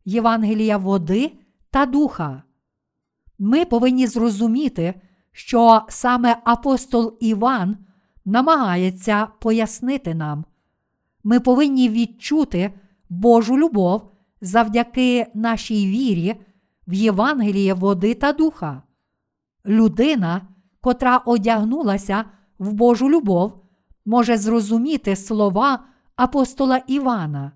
Євангелія 0.06 0.78
води 0.78 1.32
та 1.72 1.86
духа. 1.86 2.44
Ми 3.40 3.66
повинні 3.66 4.08
зрозуміти, 4.08 5.02
що 5.32 5.82
саме 5.90 6.42
апостол 6.44 7.18
Іван 7.20 7.78
намагається 8.26 9.28
пояснити 9.40 10.16
нам. 10.16 10.46
Ми 11.24 11.40
повинні 11.40 11.90
відчути 11.90 12.74
Божу 13.10 13.58
любов 13.58 14.12
завдяки 14.42 15.26
нашій 15.34 15.88
вірі 15.88 16.36
в 16.90 16.94
Євангеліє 16.94 17.74
води 17.74 18.14
та 18.14 18.34
духа. 18.34 18.84
Людина, 19.66 20.42
котра 20.82 21.18
одягнулася 21.18 22.26
в 22.60 22.74
Божу 22.74 23.10
любов, 23.10 23.66
може 24.06 24.38
зрозуміти 24.38 25.16
слова 25.16 25.86
апостола 26.16 26.78
Івана. 26.88 27.52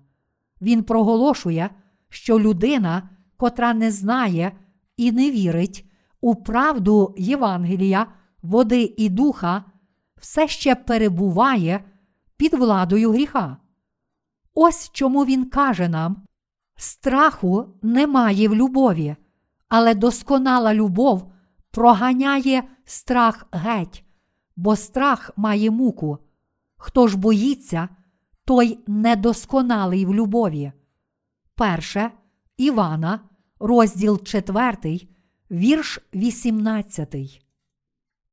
Він 0.60 0.82
проголошує, 0.82 1.70
що 2.08 2.40
людина, 2.40 3.08
котра 3.36 3.74
не 3.74 3.90
знає 3.90 4.52
і 4.96 5.12
не 5.12 5.30
вірить 5.30 5.90
у 6.20 6.34
правду 6.34 7.14
Євангелія, 7.18 8.06
води 8.42 8.94
і 8.96 9.08
духа, 9.08 9.64
все 10.16 10.48
ще 10.48 10.74
перебуває 10.74 11.84
під 12.36 12.54
владою 12.54 13.12
гріха. 13.12 13.56
Ось 14.54 14.90
чому 14.92 15.24
він 15.24 15.50
каже 15.50 15.88
нам: 15.88 16.22
страху 16.76 17.66
немає 17.82 18.48
в 18.48 18.54
любові, 18.54 19.16
але 19.76 19.94
досконала 19.94 20.74
любов 20.74 21.32
проганяє 21.70 22.62
страх 22.84 23.46
геть, 23.52 24.04
бо 24.56 24.76
страх 24.76 25.30
має 25.36 25.70
муку. 25.70 26.18
Хто 26.76 27.08
ж 27.08 27.18
боїться, 27.18 27.88
той 28.44 28.78
недосконалий 28.86 30.06
в 30.06 30.14
любові. 30.14 30.72
Перше 31.54 32.10
Івана, 32.56 33.20
розділ 33.60 34.22
4, 34.22 35.00
вірш 35.50 36.00
18. 36.14 37.14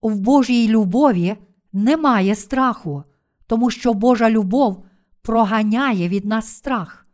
В 0.01 0.19
Божій 0.19 0.67
любові 0.67 1.37
немає 1.73 2.35
страху, 2.35 3.03
тому 3.47 3.69
що 3.69 3.93
Божа 3.93 4.29
любов 4.29 4.85
проганяє 5.21 6.09
від 6.09 6.25
нас 6.25 6.47
страх. 6.47 7.07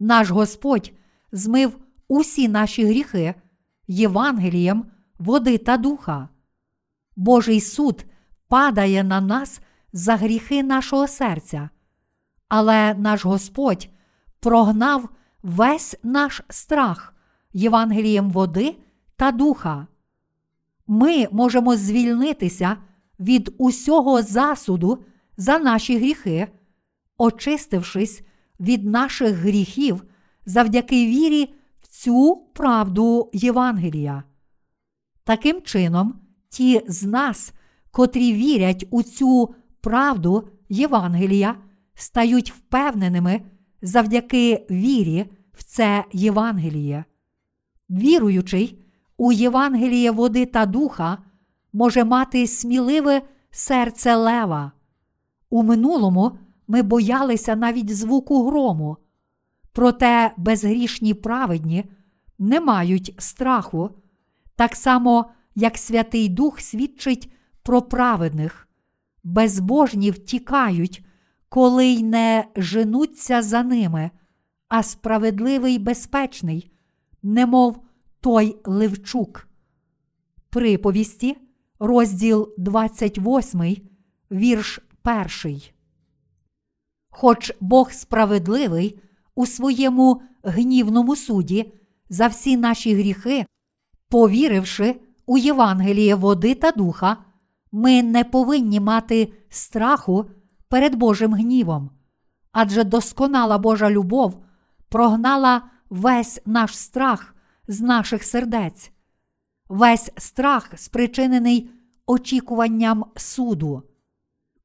Наш 0.00 0.30
Господь 0.30 0.92
змив 1.32 1.78
усі 2.08 2.48
наші 2.48 2.84
гріхи 2.84 3.34
Євангелієм 3.86 4.86
води 5.18 5.58
та 5.58 5.76
духа. 5.76 6.28
Божий 7.16 7.60
суд 7.60 8.04
падає 8.48 9.04
на 9.04 9.20
нас 9.20 9.60
за 9.92 10.16
гріхи 10.16 10.62
нашого 10.62 11.08
серця, 11.08 11.70
але 12.48 12.94
наш 12.94 13.24
Господь 13.24 13.88
прогнав 14.40 15.08
весь 15.42 15.96
наш 16.02 16.42
страх 16.48 17.14
Євангелієм 17.52 18.30
води 18.30 18.76
та 19.16 19.32
духа. 19.32 19.86
Ми 20.86 21.28
можемо 21.32 21.76
звільнитися 21.76 22.76
від 23.20 23.54
усього 23.58 24.22
засуду 24.22 25.04
за 25.36 25.58
наші 25.58 25.98
гріхи, 25.98 26.48
очистившись 27.18 28.22
від 28.60 28.84
наших 28.84 29.36
гріхів 29.36 30.04
завдяки 30.46 31.06
вірі 31.06 31.54
в 31.92 31.94
цю 31.94 32.36
правду 32.52 33.30
Євангелія. 33.32 34.22
Таким 35.24 35.62
чином, 35.62 36.14
ті 36.48 36.82
з 36.88 37.02
нас, 37.02 37.52
котрі 37.90 38.32
вірять 38.32 38.86
у 38.90 39.02
цю 39.02 39.54
правду 39.80 40.48
Євангелія, 40.68 41.54
стають 41.94 42.52
впевненими 42.52 43.42
завдяки 43.82 44.66
вірі 44.70 45.26
в 45.52 45.64
це 45.64 46.04
Євангеліє. 46.12 47.04
Віруючий 47.90 48.84
у 49.16 49.32
Євангеліє 49.32 50.10
води 50.10 50.46
та 50.46 50.66
духа 50.66 51.18
може 51.72 52.04
мати 52.04 52.46
сміливе 52.46 53.22
серце 53.50 54.16
лева. 54.16 54.72
У 55.50 55.62
минулому 55.62 56.38
ми 56.68 56.82
боялися 56.82 57.56
навіть 57.56 57.96
звуку 57.96 58.46
грому, 58.46 58.96
проте 59.72 60.32
безгрішні 60.36 61.14
праведні 61.14 61.84
не 62.38 62.60
мають 62.60 63.14
страху, 63.18 63.90
так 64.56 64.76
само, 64.76 65.30
як 65.54 65.78
Святий 65.78 66.28
Дух 66.28 66.60
свідчить 66.60 67.32
про 67.62 67.82
праведних, 67.82 68.68
безбожні 69.24 70.10
втікають, 70.10 71.04
коли 71.48 71.86
й 71.86 72.02
не 72.02 72.44
женуться 72.56 73.42
за 73.42 73.62
ними, 73.62 74.10
а 74.68 74.82
справедливий 74.82 75.78
безпечний, 75.78 76.72
немов 77.22 77.82
той 78.20 78.56
Левчук. 78.64 79.48
Приповісті, 80.50 81.36
розділ 81.78 82.54
28, 82.58 83.76
вірш 84.30 84.80
1. 85.44 85.60
Хоч 87.10 87.52
Бог 87.60 87.92
справедливий 87.92 89.00
у 89.34 89.46
своєму 89.46 90.22
гнівному 90.42 91.16
суді 91.16 91.72
за 92.08 92.26
всі 92.26 92.56
наші 92.56 92.94
гріхи, 92.94 93.46
повіривши 94.08 95.00
у 95.26 95.38
Євангеліє 95.38 96.14
води 96.14 96.54
та 96.54 96.70
духа, 96.70 97.16
ми 97.72 98.02
не 98.02 98.24
повинні 98.24 98.80
мати 98.80 99.32
страху 99.48 100.24
перед 100.68 100.94
Божим 100.94 101.34
гнівом, 101.34 101.90
адже 102.52 102.84
досконала 102.84 103.58
Божа 103.58 103.90
любов 103.90 104.44
прогнала 104.88 105.62
весь 105.90 106.40
наш 106.46 106.78
страх 106.78 107.34
з 107.68 107.80
наших 107.80 108.24
сердець, 108.24 108.92
весь 109.68 110.12
страх 110.16 110.70
спричинений 110.76 111.70
очікуванням 112.06 113.04
суду. 113.16 113.82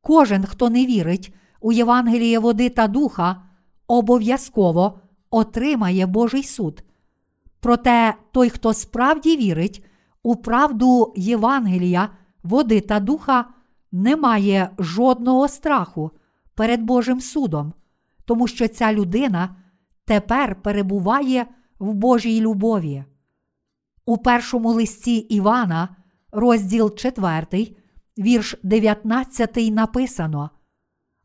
Кожен, 0.01 0.45
хто 0.45 0.69
не 0.69 0.85
вірить 0.85 1.33
у 1.61 1.71
Євангеліє 1.71 2.39
води 2.39 2.69
та 2.69 2.87
духа, 2.87 3.46
обов'язково 3.87 4.99
отримає 5.29 6.05
Божий 6.05 6.43
суд. 6.43 6.83
Проте 7.59 8.13
той, 8.31 8.49
хто 8.49 8.73
справді 8.73 9.37
вірить 9.37 9.85
у 10.23 10.35
правду 10.35 11.13
Євангелія, 11.15 12.09
води 12.43 12.81
та 12.81 12.99
духа, 12.99 13.45
не 13.91 14.15
має 14.15 14.69
жодного 14.79 15.47
страху 15.47 16.11
перед 16.55 16.81
Божим 16.81 17.21
судом, 17.21 17.73
тому 18.25 18.47
що 18.47 18.67
ця 18.67 18.93
людина 18.93 19.55
тепер 20.05 20.61
перебуває 20.61 21.45
в 21.79 21.93
Божій 21.93 22.41
любові. 22.41 23.03
У 24.05 24.17
першому 24.17 24.69
листі 24.69 25.15
Івана, 25.15 25.95
розділ 26.31 26.95
4, 26.95 27.75
вірш 28.17 28.55
19 28.63 29.57
написано: 29.71 30.49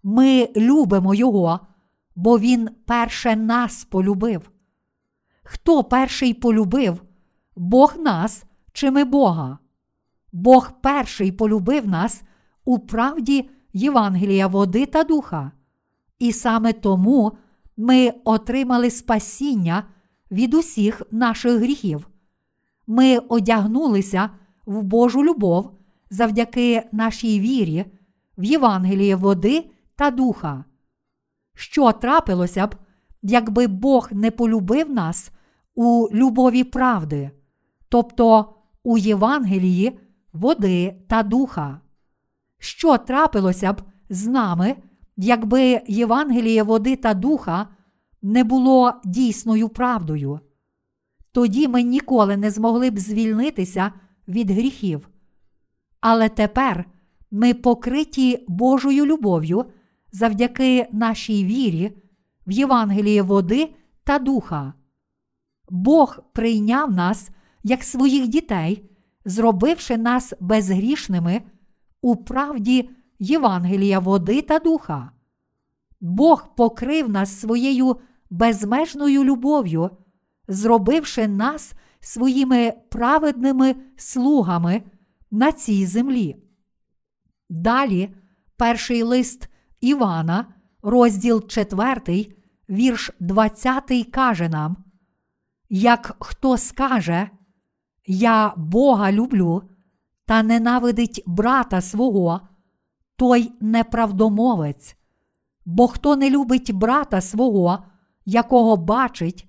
Ми 0.02 0.48
любимо 0.56 1.14
Його, 1.14 1.60
бо 2.14 2.38
Він 2.38 2.68
перше 2.86 3.36
нас 3.36 3.84
полюбив. 3.84 4.50
Хто 5.42 5.84
перший 5.84 6.34
полюбив? 6.34 7.02
Бог 7.56 7.94
нас 7.98 8.44
чи 8.72 8.90
ми 8.90 9.04
Бога? 9.04 9.58
Бог 10.32 10.72
перший 10.82 11.32
полюбив 11.32 11.88
нас 11.88 12.22
у 12.64 12.78
правді 12.78 13.50
Євангелія 13.72 14.46
води 14.46 14.86
та 14.86 15.04
духа. 15.04 15.52
І 16.18 16.32
саме 16.32 16.72
тому 16.72 17.32
ми 17.76 18.12
отримали 18.24 18.90
спасіння 18.90 19.84
від 20.30 20.54
усіх 20.54 21.02
наших 21.10 21.52
гріхів. 21.52 22.08
Ми 22.86 23.18
одягнулися 23.18 24.30
в 24.66 24.82
Божу 24.82 25.24
любов 25.24 25.78
завдяки 26.10 26.82
нашій 26.92 27.40
вірі, 27.40 27.84
в 28.38 28.44
Євангеліє 28.44 29.16
води 29.16 29.70
та 29.96 30.10
духа. 30.10 30.64
Що 31.54 31.92
трапилося 31.92 32.66
б, 32.66 32.74
якби 33.22 33.66
Бог 33.66 34.08
не 34.12 34.30
полюбив 34.30 34.90
нас 34.90 35.32
у 35.74 36.08
любові 36.12 36.64
правди, 36.64 37.30
тобто 37.88 38.54
у 38.82 38.98
Євангелії 38.98 39.98
води 40.32 40.96
та 41.08 41.22
духа? 41.22 41.80
Що 42.58 42.98
трапилося 42.98 43.72
б 43.72 43.82
з 44.08 44.26
нами, 44.26 44.76
якби 45.16 45.80
Євангеліє 45.88 46.62
води 46.62 46.96
та 46.96 47.14
духа 47.14 47.68
не 48.22 48.44
було 48.44 48.92
дійсною 49.04 49.68
правдою? 49.68 50.40
Тоді 51.32 51.68
ми 51.68 51.82
ніколи 51.82 52.36
не 52.36 52.50
змогли 52.50 52.90
б 52.90 52.98
звільнитися 52.98 53.92
від 54.28 54.50
гріхів. 54.50 55.08
Але 56.00 56.28
тепер 56.28 56.84
ми 57.30 57.54
покриті 57.54 58.44
Божою 58.48 59.06
любов'ю 59.06 59.64
завдяки 60.12 60.88
нашій 60.92 61.44
вірі 61.44 61.96
в 62.46 62.52
Євангеліє 62.52 63.22
води 63.22 63.74
та 64.04 64.18
духа. 64.18 64.74
Бог 65.70 66.18
прийняв 66.32 66.92
нас 66.92 67.30
як 67.62 67.84
своїх 67.84 68.28
дітей, 68.28 68.90
зробивши 69.24 69.96
нас 69.96 70.34
безгрішними 70.40 71.42
у 72.00 72.16
правді 72.16 72.90
Євангелія 73.18 73.98
води 73.98 74.42
та 74.42 74.58
духа. 74.58 75.10
Бог 76.00 76.54
покрив 76.54 77.10
нас 77.10 77.40
своєю 77.40 77.96
безмежною 78.30 79.24
любов'ю, 79.24 79.90
зробивши 80.48 81.28
нас 81.28 81.72
своїми 82.00 82.72
праведними 82.90 83.76
слугами 83.96 84.82
на 85.30 85.52
цій 85.52 85.86
землі. 85.86 86.36
Далі 87.48 88.14
перший 88.56 89.02
лист 89.02 89.48
Івана, 89.82 90.46
розділ 90.82 91.46
4, 91.46 92.36
вірш 92.70 93.10
20 93.20 94.10
каже 94.12 94.48
нам: 94.48 94.76
Як 95.68 96.16
хто 96.20 96.56
скаже, 96.56 97.30
Я 98.06 98.54
Бога 98.56 99.12
люблю 99.12 99.62
та 100.26 100.42
ненавидить 100.42 101.22
брата 101.26 101.80
свого, 101.80 102.40
той 103.16 103.52
неправдомовець. 103.60 104.96
Бо 105.64 105.88
хто 105.88 106.16
не 106.16 106.30
любить 106.30 106.72
брата 106.72 107.20
свого, 107.20 107.84
якого 108.24 108.76
бачить, 108.76 109.48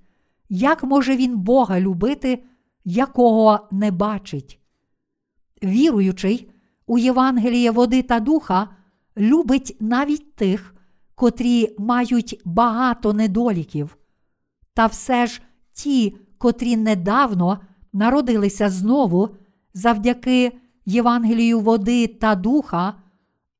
як 0.49 0.83
може 0.83 1.15
він 1.15 1.37
Бога 1.37 1.79
любити, 1.79 2.43
якого 2.83 3.67
не 3.71 3.91
бачить? 3.91 4.59
Віруючий 5.63 6.51
у 6.85 6.97
Євангеліє 6.97 7.71
води 7.71 8.01
та 8.01 8.19
духа 8.19 8.69
любить 9.17 9.77
навіть 9.79 10.35
тих, 10.35 10.75
котрі 11.15 11.75
мають 11.77 12.41
багато 12.45 13.13
недоліків. 13.13 13.97
Та 14.73 14.85
все 14.85 15.27
ж 15.27 15.41
ті, 15.73 16.17
котрі 16.37 16.77
недавно 16.77 17.59
народилися 17.93 18.69
знову 18.69 19.29
завдяки 19.73 20.51
Євангелію 20.85 21.59
води 21.59 22.07
та 22.07 22.35
духа, 22.35 22.93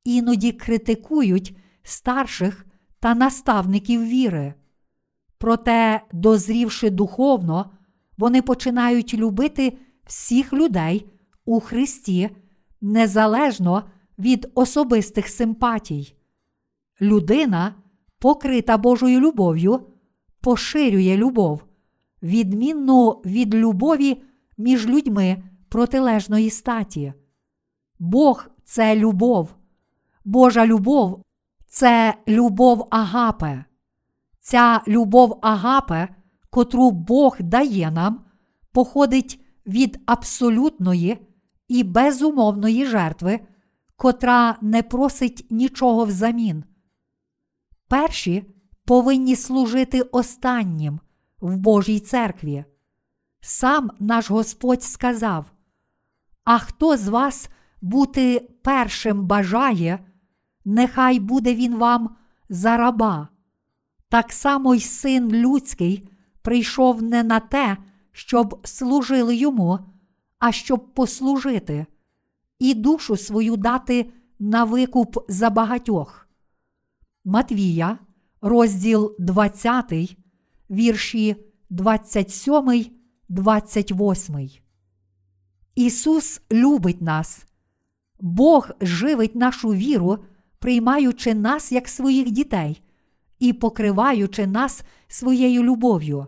іноді 0.04 0.52
критикують 0.52 1.58
старших 1.84 2.66
та 3.00 3.16
наставників 3.16 4.04
віри. 4.04 4.54
Проте, 5.38 6.02
дозрівши 6.12 6.90
духовно, 6.90 7.72
вони 8.18 8.42
починають 8.42 9.14
любити 9.14 9.78
всіх 10.06 10.54
людей 10.54 11.06
у 11.46 11.60
Христі 11.60 12.30
незалежно 12.82 13.84
від 14.20 14.52
особистих 14.56 15.28
симпатій. 15.28 16.16
Людина, 17.02 17.76
покрита 18.20 18.78
Божою 18.78 19.20
любов'ю, 19.20 19.88
поширює 20.42 21.18
любов, 21.18 21.64
відмінну 22.24 23.10
від 23.26 23.56
любові 23.56 24.24
між 24.58 24.88
людьми 24.88 25.44
протилежної 25.70 26.50
статі. 26.50 27.14
Бог 28.00 28.46
це 28.64 28.96
любов, 28.96 29.56
Божа 30.26 30.66
любов 30.66 31.24
це 31.68 32.14
любов 32.28 32.88
Агапе. 32.92 33.66
Ця 34.40 34.82
любов 34.88 35.40
Агапе, 35.42 36.08
котру 36.50 36.92
Бог 36.92 37.38
дає 37.40 37.92
нам, 37.92 38.26
походить 38.72 39.40
від 39.68 40.00
абсолютної 40.06 41.18
і 41.68 41.84
безумовної 41.84 42.86
жертви, 42.86 43.40
котра 43.96 44.58
не 44.62 44.84
просить 44.84 45.48
нічого 45.50 46.06
взамін. 46.06 46.64
Перші 47.88 48.44
повинні 48.86 49.36
служити 49.36 50.02
останнім 50.02 51.00
в 51.42 51.58
Божій 51.58 52.00
церкві. 52.00 52.66
Сам 53.42 53.92
наш 54.00 54.32
Господь 54.32 54.84
сказав: 54.84 55.52
А 56.44 56.60
хто 56.60 56.98
з 56.98 57.08
вас 57.08 57.50
бути 57.82 58.50
першим 58.64 59.26
бажає, 59.28 60.00
нехай 60.66 61.20
буде 61.20 61.56
він 61.56 61.76
вам 61.76 62.16
за 62.50 62.78
раба. 62.78 63.28
Так 64.10 64.34
само 64.34 64.76
й 64.76 64.80
син 64.80 65.32
людський 65.32 66.10
прийшов 66.42 67.04
не 67.04 67.24
на 67.24 67.40
те, 67.40 67.78
щоб 68.12 68.68
служили 68.68 69.36
йому, 69.36 69.80
а 70.40 70.52
щоб 70.52 70.94
послужити, 70.94 71.86
і 72.60 72.74
душу 72.74 73.18
свою 73.18 73.58
дати 73.58 74.12
на 74.40 74.64
викуп 74.64 75.18
за 75.28 75.50
багатьох. 75.50 76.28
Матвія, 77.26 78.00
розділ 78.42 79.16
20, 79.20 80.18
вірші 80.70 81.36
27, 81.70 82.86
28. 83.30 84.50
Ісус 85.76 86.42
любить 86.52 87.02
нас. 87.02 87.46
Бог 88.20 88.70
живить 88.82 89.36
нашу 89.36 89.74
віру, 89.74 90.18
приймаючи 90.60 91.34
нас 91.34 91.72
як 91.72 91.88
своїх 91.88 92.32
дітей 92.32 92.82
і 93.40 93.54
покриваючи 93.54 94.48
нас 94.48 94.84
своєю 95.08 95.64
любов'ю. 95.64 96.28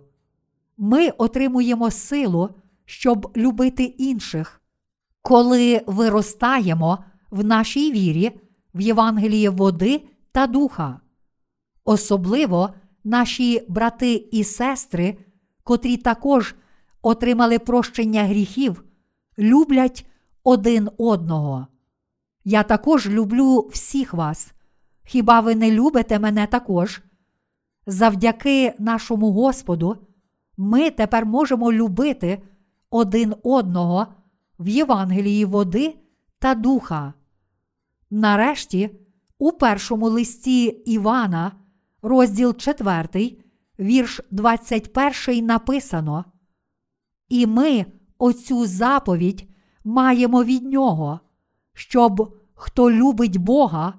Ми 0.78 1.10
отримуємо 1.10 1.92
силу, 1.92 2.50
щоб 2.86 3.32
любити 3.38 3.84
інших, 3.84 4.62
коли 5.26 5.82
виростаємо 5.88 7.04
в 7.32 7.46
нашій 7.46 7.92
вірі, 7.92 8.32
в 8.76 8.82
Євангелії 8.82 9.50
води 9.50 10.02
та 10.32 10.48
духа. 10.48 11.00
Особливо 11.86 12.70
наші 13.04 13.66
брати 13.68 14.14
і 14.32 14.44
сестри, 14.44 15.18
котрі 15.64 15.98
також 15.98 16.56
отримали 17.02 17.60
прощення 17.60 18.24
гріхів, 18.24 18.84
люблять 19.38 20.06
один 20.44 20.90
одного. 20.98 21.68
Я 22.44 22.64
також 22.64 23.10
люблю 23.10 23.70
всіх 23.72 24.14
вас. 24.14 24.54
Хіба 25.04 25.40
ви 25.40 25.56
не 25.56 25.72
любите 25.72 26.20
мене 26.20 26.48
також? 26.48 27.02
Завдяки 27.88 28.74
нашому 28.80 29.32
Господу, 29.32 29.98
ми 30.58 30.92
тепер 30.92 31.26
можемо 31.26 31.72
любити 31.72 32.42
один 32.90 33.36
одного 33.44 34.08
в 34.60 34.68
Євангелії 34.68 35.46
води 35.46 35.96
та 36.40 36.56
духа. 36.56 37.14
Нарешті, 38.10 38.90
у 39.38 39.52
першому 39.52 40.10
листі 40.10 40.66
Івана, 40.66 41.52
розділ 42.02 42.56
4, 42.56 43.38
вірш 43.80 44.22
21 44.32 45.46
написано: 45.46 46.26
І 47.30 47.48
ми 47.48 47.86
оцю 48.18 48.66
заповідь 48.66 49.50
маємо 49.84 50.44
від 50.44 50.64
нього, 50.64 51.20
щоб 51.74 52.38
хто 52.54 52.92
любить 52.92 53.38
Бога, 53.38 53.94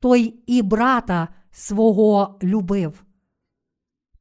той 0.00 0.42
і 0.46 0.62
брата 0.62 1.28
свого 1.50 2.38
любив. 2.42 3.04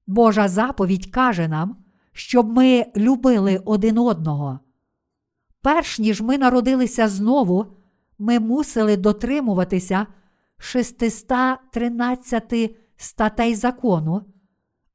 Божа 0.08 0.48
заповідь 0.48 1.12
каже 1.12 1.48
нам, 1.48 1.78
щоб 2.12 2.50
ми 2.50 2.86
любили 2.96 3.62
один 3.66 3.98
одного. 3.98 4.60
Перш 5.64 6.00
ніж 6.00 6.22
ми 6.22 6.38
народилися 6.38 7.08
знову, 7.08 7.66
ми 8.20 8.40
мусили 8.40 8.98
дотримуватися 8.98 10.08
613 10.58 12.76
статей 12.98 13.56
закону, 13.56 14.22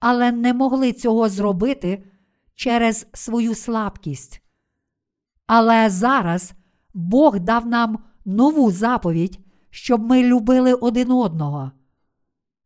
але 0.01 0.33
не 0.33 0.55
могли 0.55 0.93
цього 0.93 1.29
зробити 1.29 2.05
через 2.55 3.07
свою 3.15 3.55
слабкість. 3.55 4.43
Але 5.47 5.91
зараз 5.91 6.53
Бог 6.95 7.41
дав 7.41 7.67
нам 7.67 7.99
нову 8.25 8.71
заповідь, 8.71 9.39
щоб 9.71 10.03
ми 10.03 10.23
любили 10.23 10.75
один 10.75 11.11
одного. 11.11 11.73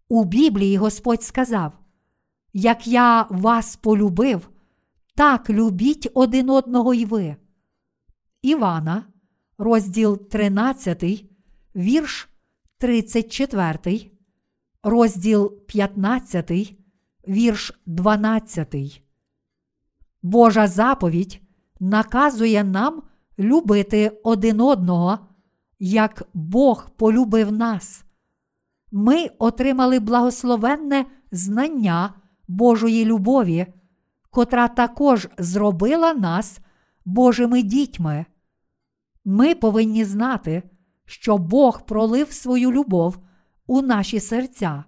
У 0.08 0.24
Біблії 0.24 0.76
Господь 0.76 1.22
сказав: 1.22 1.72
Як 2.52 2.86
я 2.86 3.26
вас 3.30 3.76
полюбив, 3.76 4.48
так 5.14 5.50
любіть 5.50 6.08
один 6.14 6.50
одного 6.50 6.94
й 6.94 7.04
ви. 7.04 7.36
Івана, 8.42 9.04
розділ 9.58 10.28
13, 10.28 11.04
вірш 11.76 12.28
34, 12.78 14.10
розділ 14.82 15.52
15, 15.66 16.76
вірш 17.28 17.80
12. 17.86 19.02
Божа 20.22 20.66
заповідь 20.66 21.40
наказує 21.80 22.64
нам 22.64 23.02
любити 23.38 24.20
один 24.24 24.60
одного, 24.60 25.18
як 25.78 26.22
Бог 26.34 26.90
полюбив 26.90 27.52
нас. 27.52 28.04
Ми 28.92 29.26
отримали 29.38 30.00
благословенне 30.00 31.06
знання 31.32 32.14
Божої 32.48 33.04
любові, 33.04 33.66
котра 34.30 34.68
також 34.68 35.28
зробила 35.38 36.14
нас 36.14 36.60
Божими 37.04 37.62
дітьми. 37.62 38.26
Ми 39.24 39.54
повинні 39.54 40.04
знати, 40.04 40.62
що 41.04 41.38
Бог 41.38 41.86
пролив 41.86 42.32
свою 42.32 42.72
любов 42.72 43.18
у 43.66 43.82
наші 43.82 44.20
серця. 44.20 44.84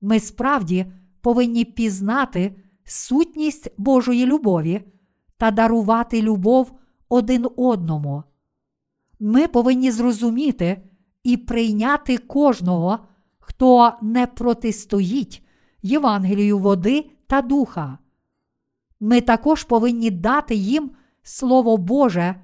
Ми 0.00 0.20
справді 0.20 0.92
повинні 1.20 1.64
пізнати 1.64 2.56
сутність 2.84 3.68
Божої 3.78 4.26
любові 4.26 4.82
та 5.36 5.50
дарувати 5.50 6.22
любов 6.22 6.72
один 7.08 7.46
одному. 7.56 8.22
Ми 9.20 9.48
повинні 9.48 9.90
зрозуміти 9.90 10.82
і 11.22 11.36
прийняти 11.36 12.18
кожного, 12.18 12.98
хто 13.38 13.92
не 14.02 14.26
протистоїть 14.26 15.46
Євангелію 15.82 16.58
води 16.58 17.10
та 17.26 17.42
духа. 17.42 17.98
Ми 19.00 19.20
також 19.20 19.64
повинні 19.64 20.10
дати 20.10 20.54
їм 20.54 20.90
Слово 21.22 21.76
Боже 21.76 22.34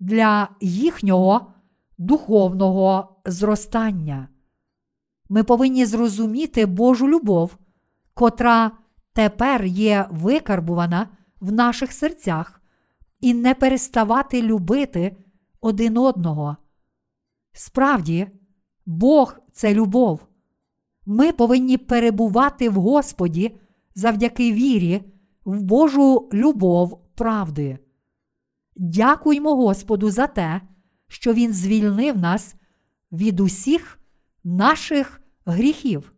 для 0.00 0.48
їхнього 0.60 1.52
духовного 1.98 3.16
зростання. 3.26 4.28
Ми 5.28 5.44
повинні 5.44 5.86
зрозуміти 5.86 6.66
Божу 6.66 7.08
любов, 7.08 7.56
котра 8.14 8.70
тепер 9.12 9.64
є 9.64 10.06
викарбувана 10.10 11.08
в 11.40 11.52
наших 11.52 11.92
серцях, 11.92 12.60
і 13.20 13.34
не 13.34 13.54
переставати 13.54 14.42
любити 14.42 15.16
один 15.60 15.98
одного. 15.98 16.56
Справді, 17.52 18.26
Бог 18.86 19.36
це 19.52 19.74
любов. 19.74 20.26
Ми 21.06 21.32
повинні 21.32 21.78
перебувати 21.78 22.68
в 22.68 22.74
Господі 22.74 23.56
завдяки 23.94 24.52
вірі, 24.52 25.02
в 25.44 25.62
Божу 25.62 26.30
любов 26.32 27.04
правди. 27.14 27.78
Дякуймо 28.76 29.56
Господу 29.56 30.10
за 30.10 30.26
те, 30.26 30.60
що 31.08 31.34
Він 31.34 31.52
звільнив 31.52 32.18
нас 32.18 32.54
від 33.12 33.40
усіх 33.40 33.98
наших 34.44 35.20
гріхів. 35.46 36.13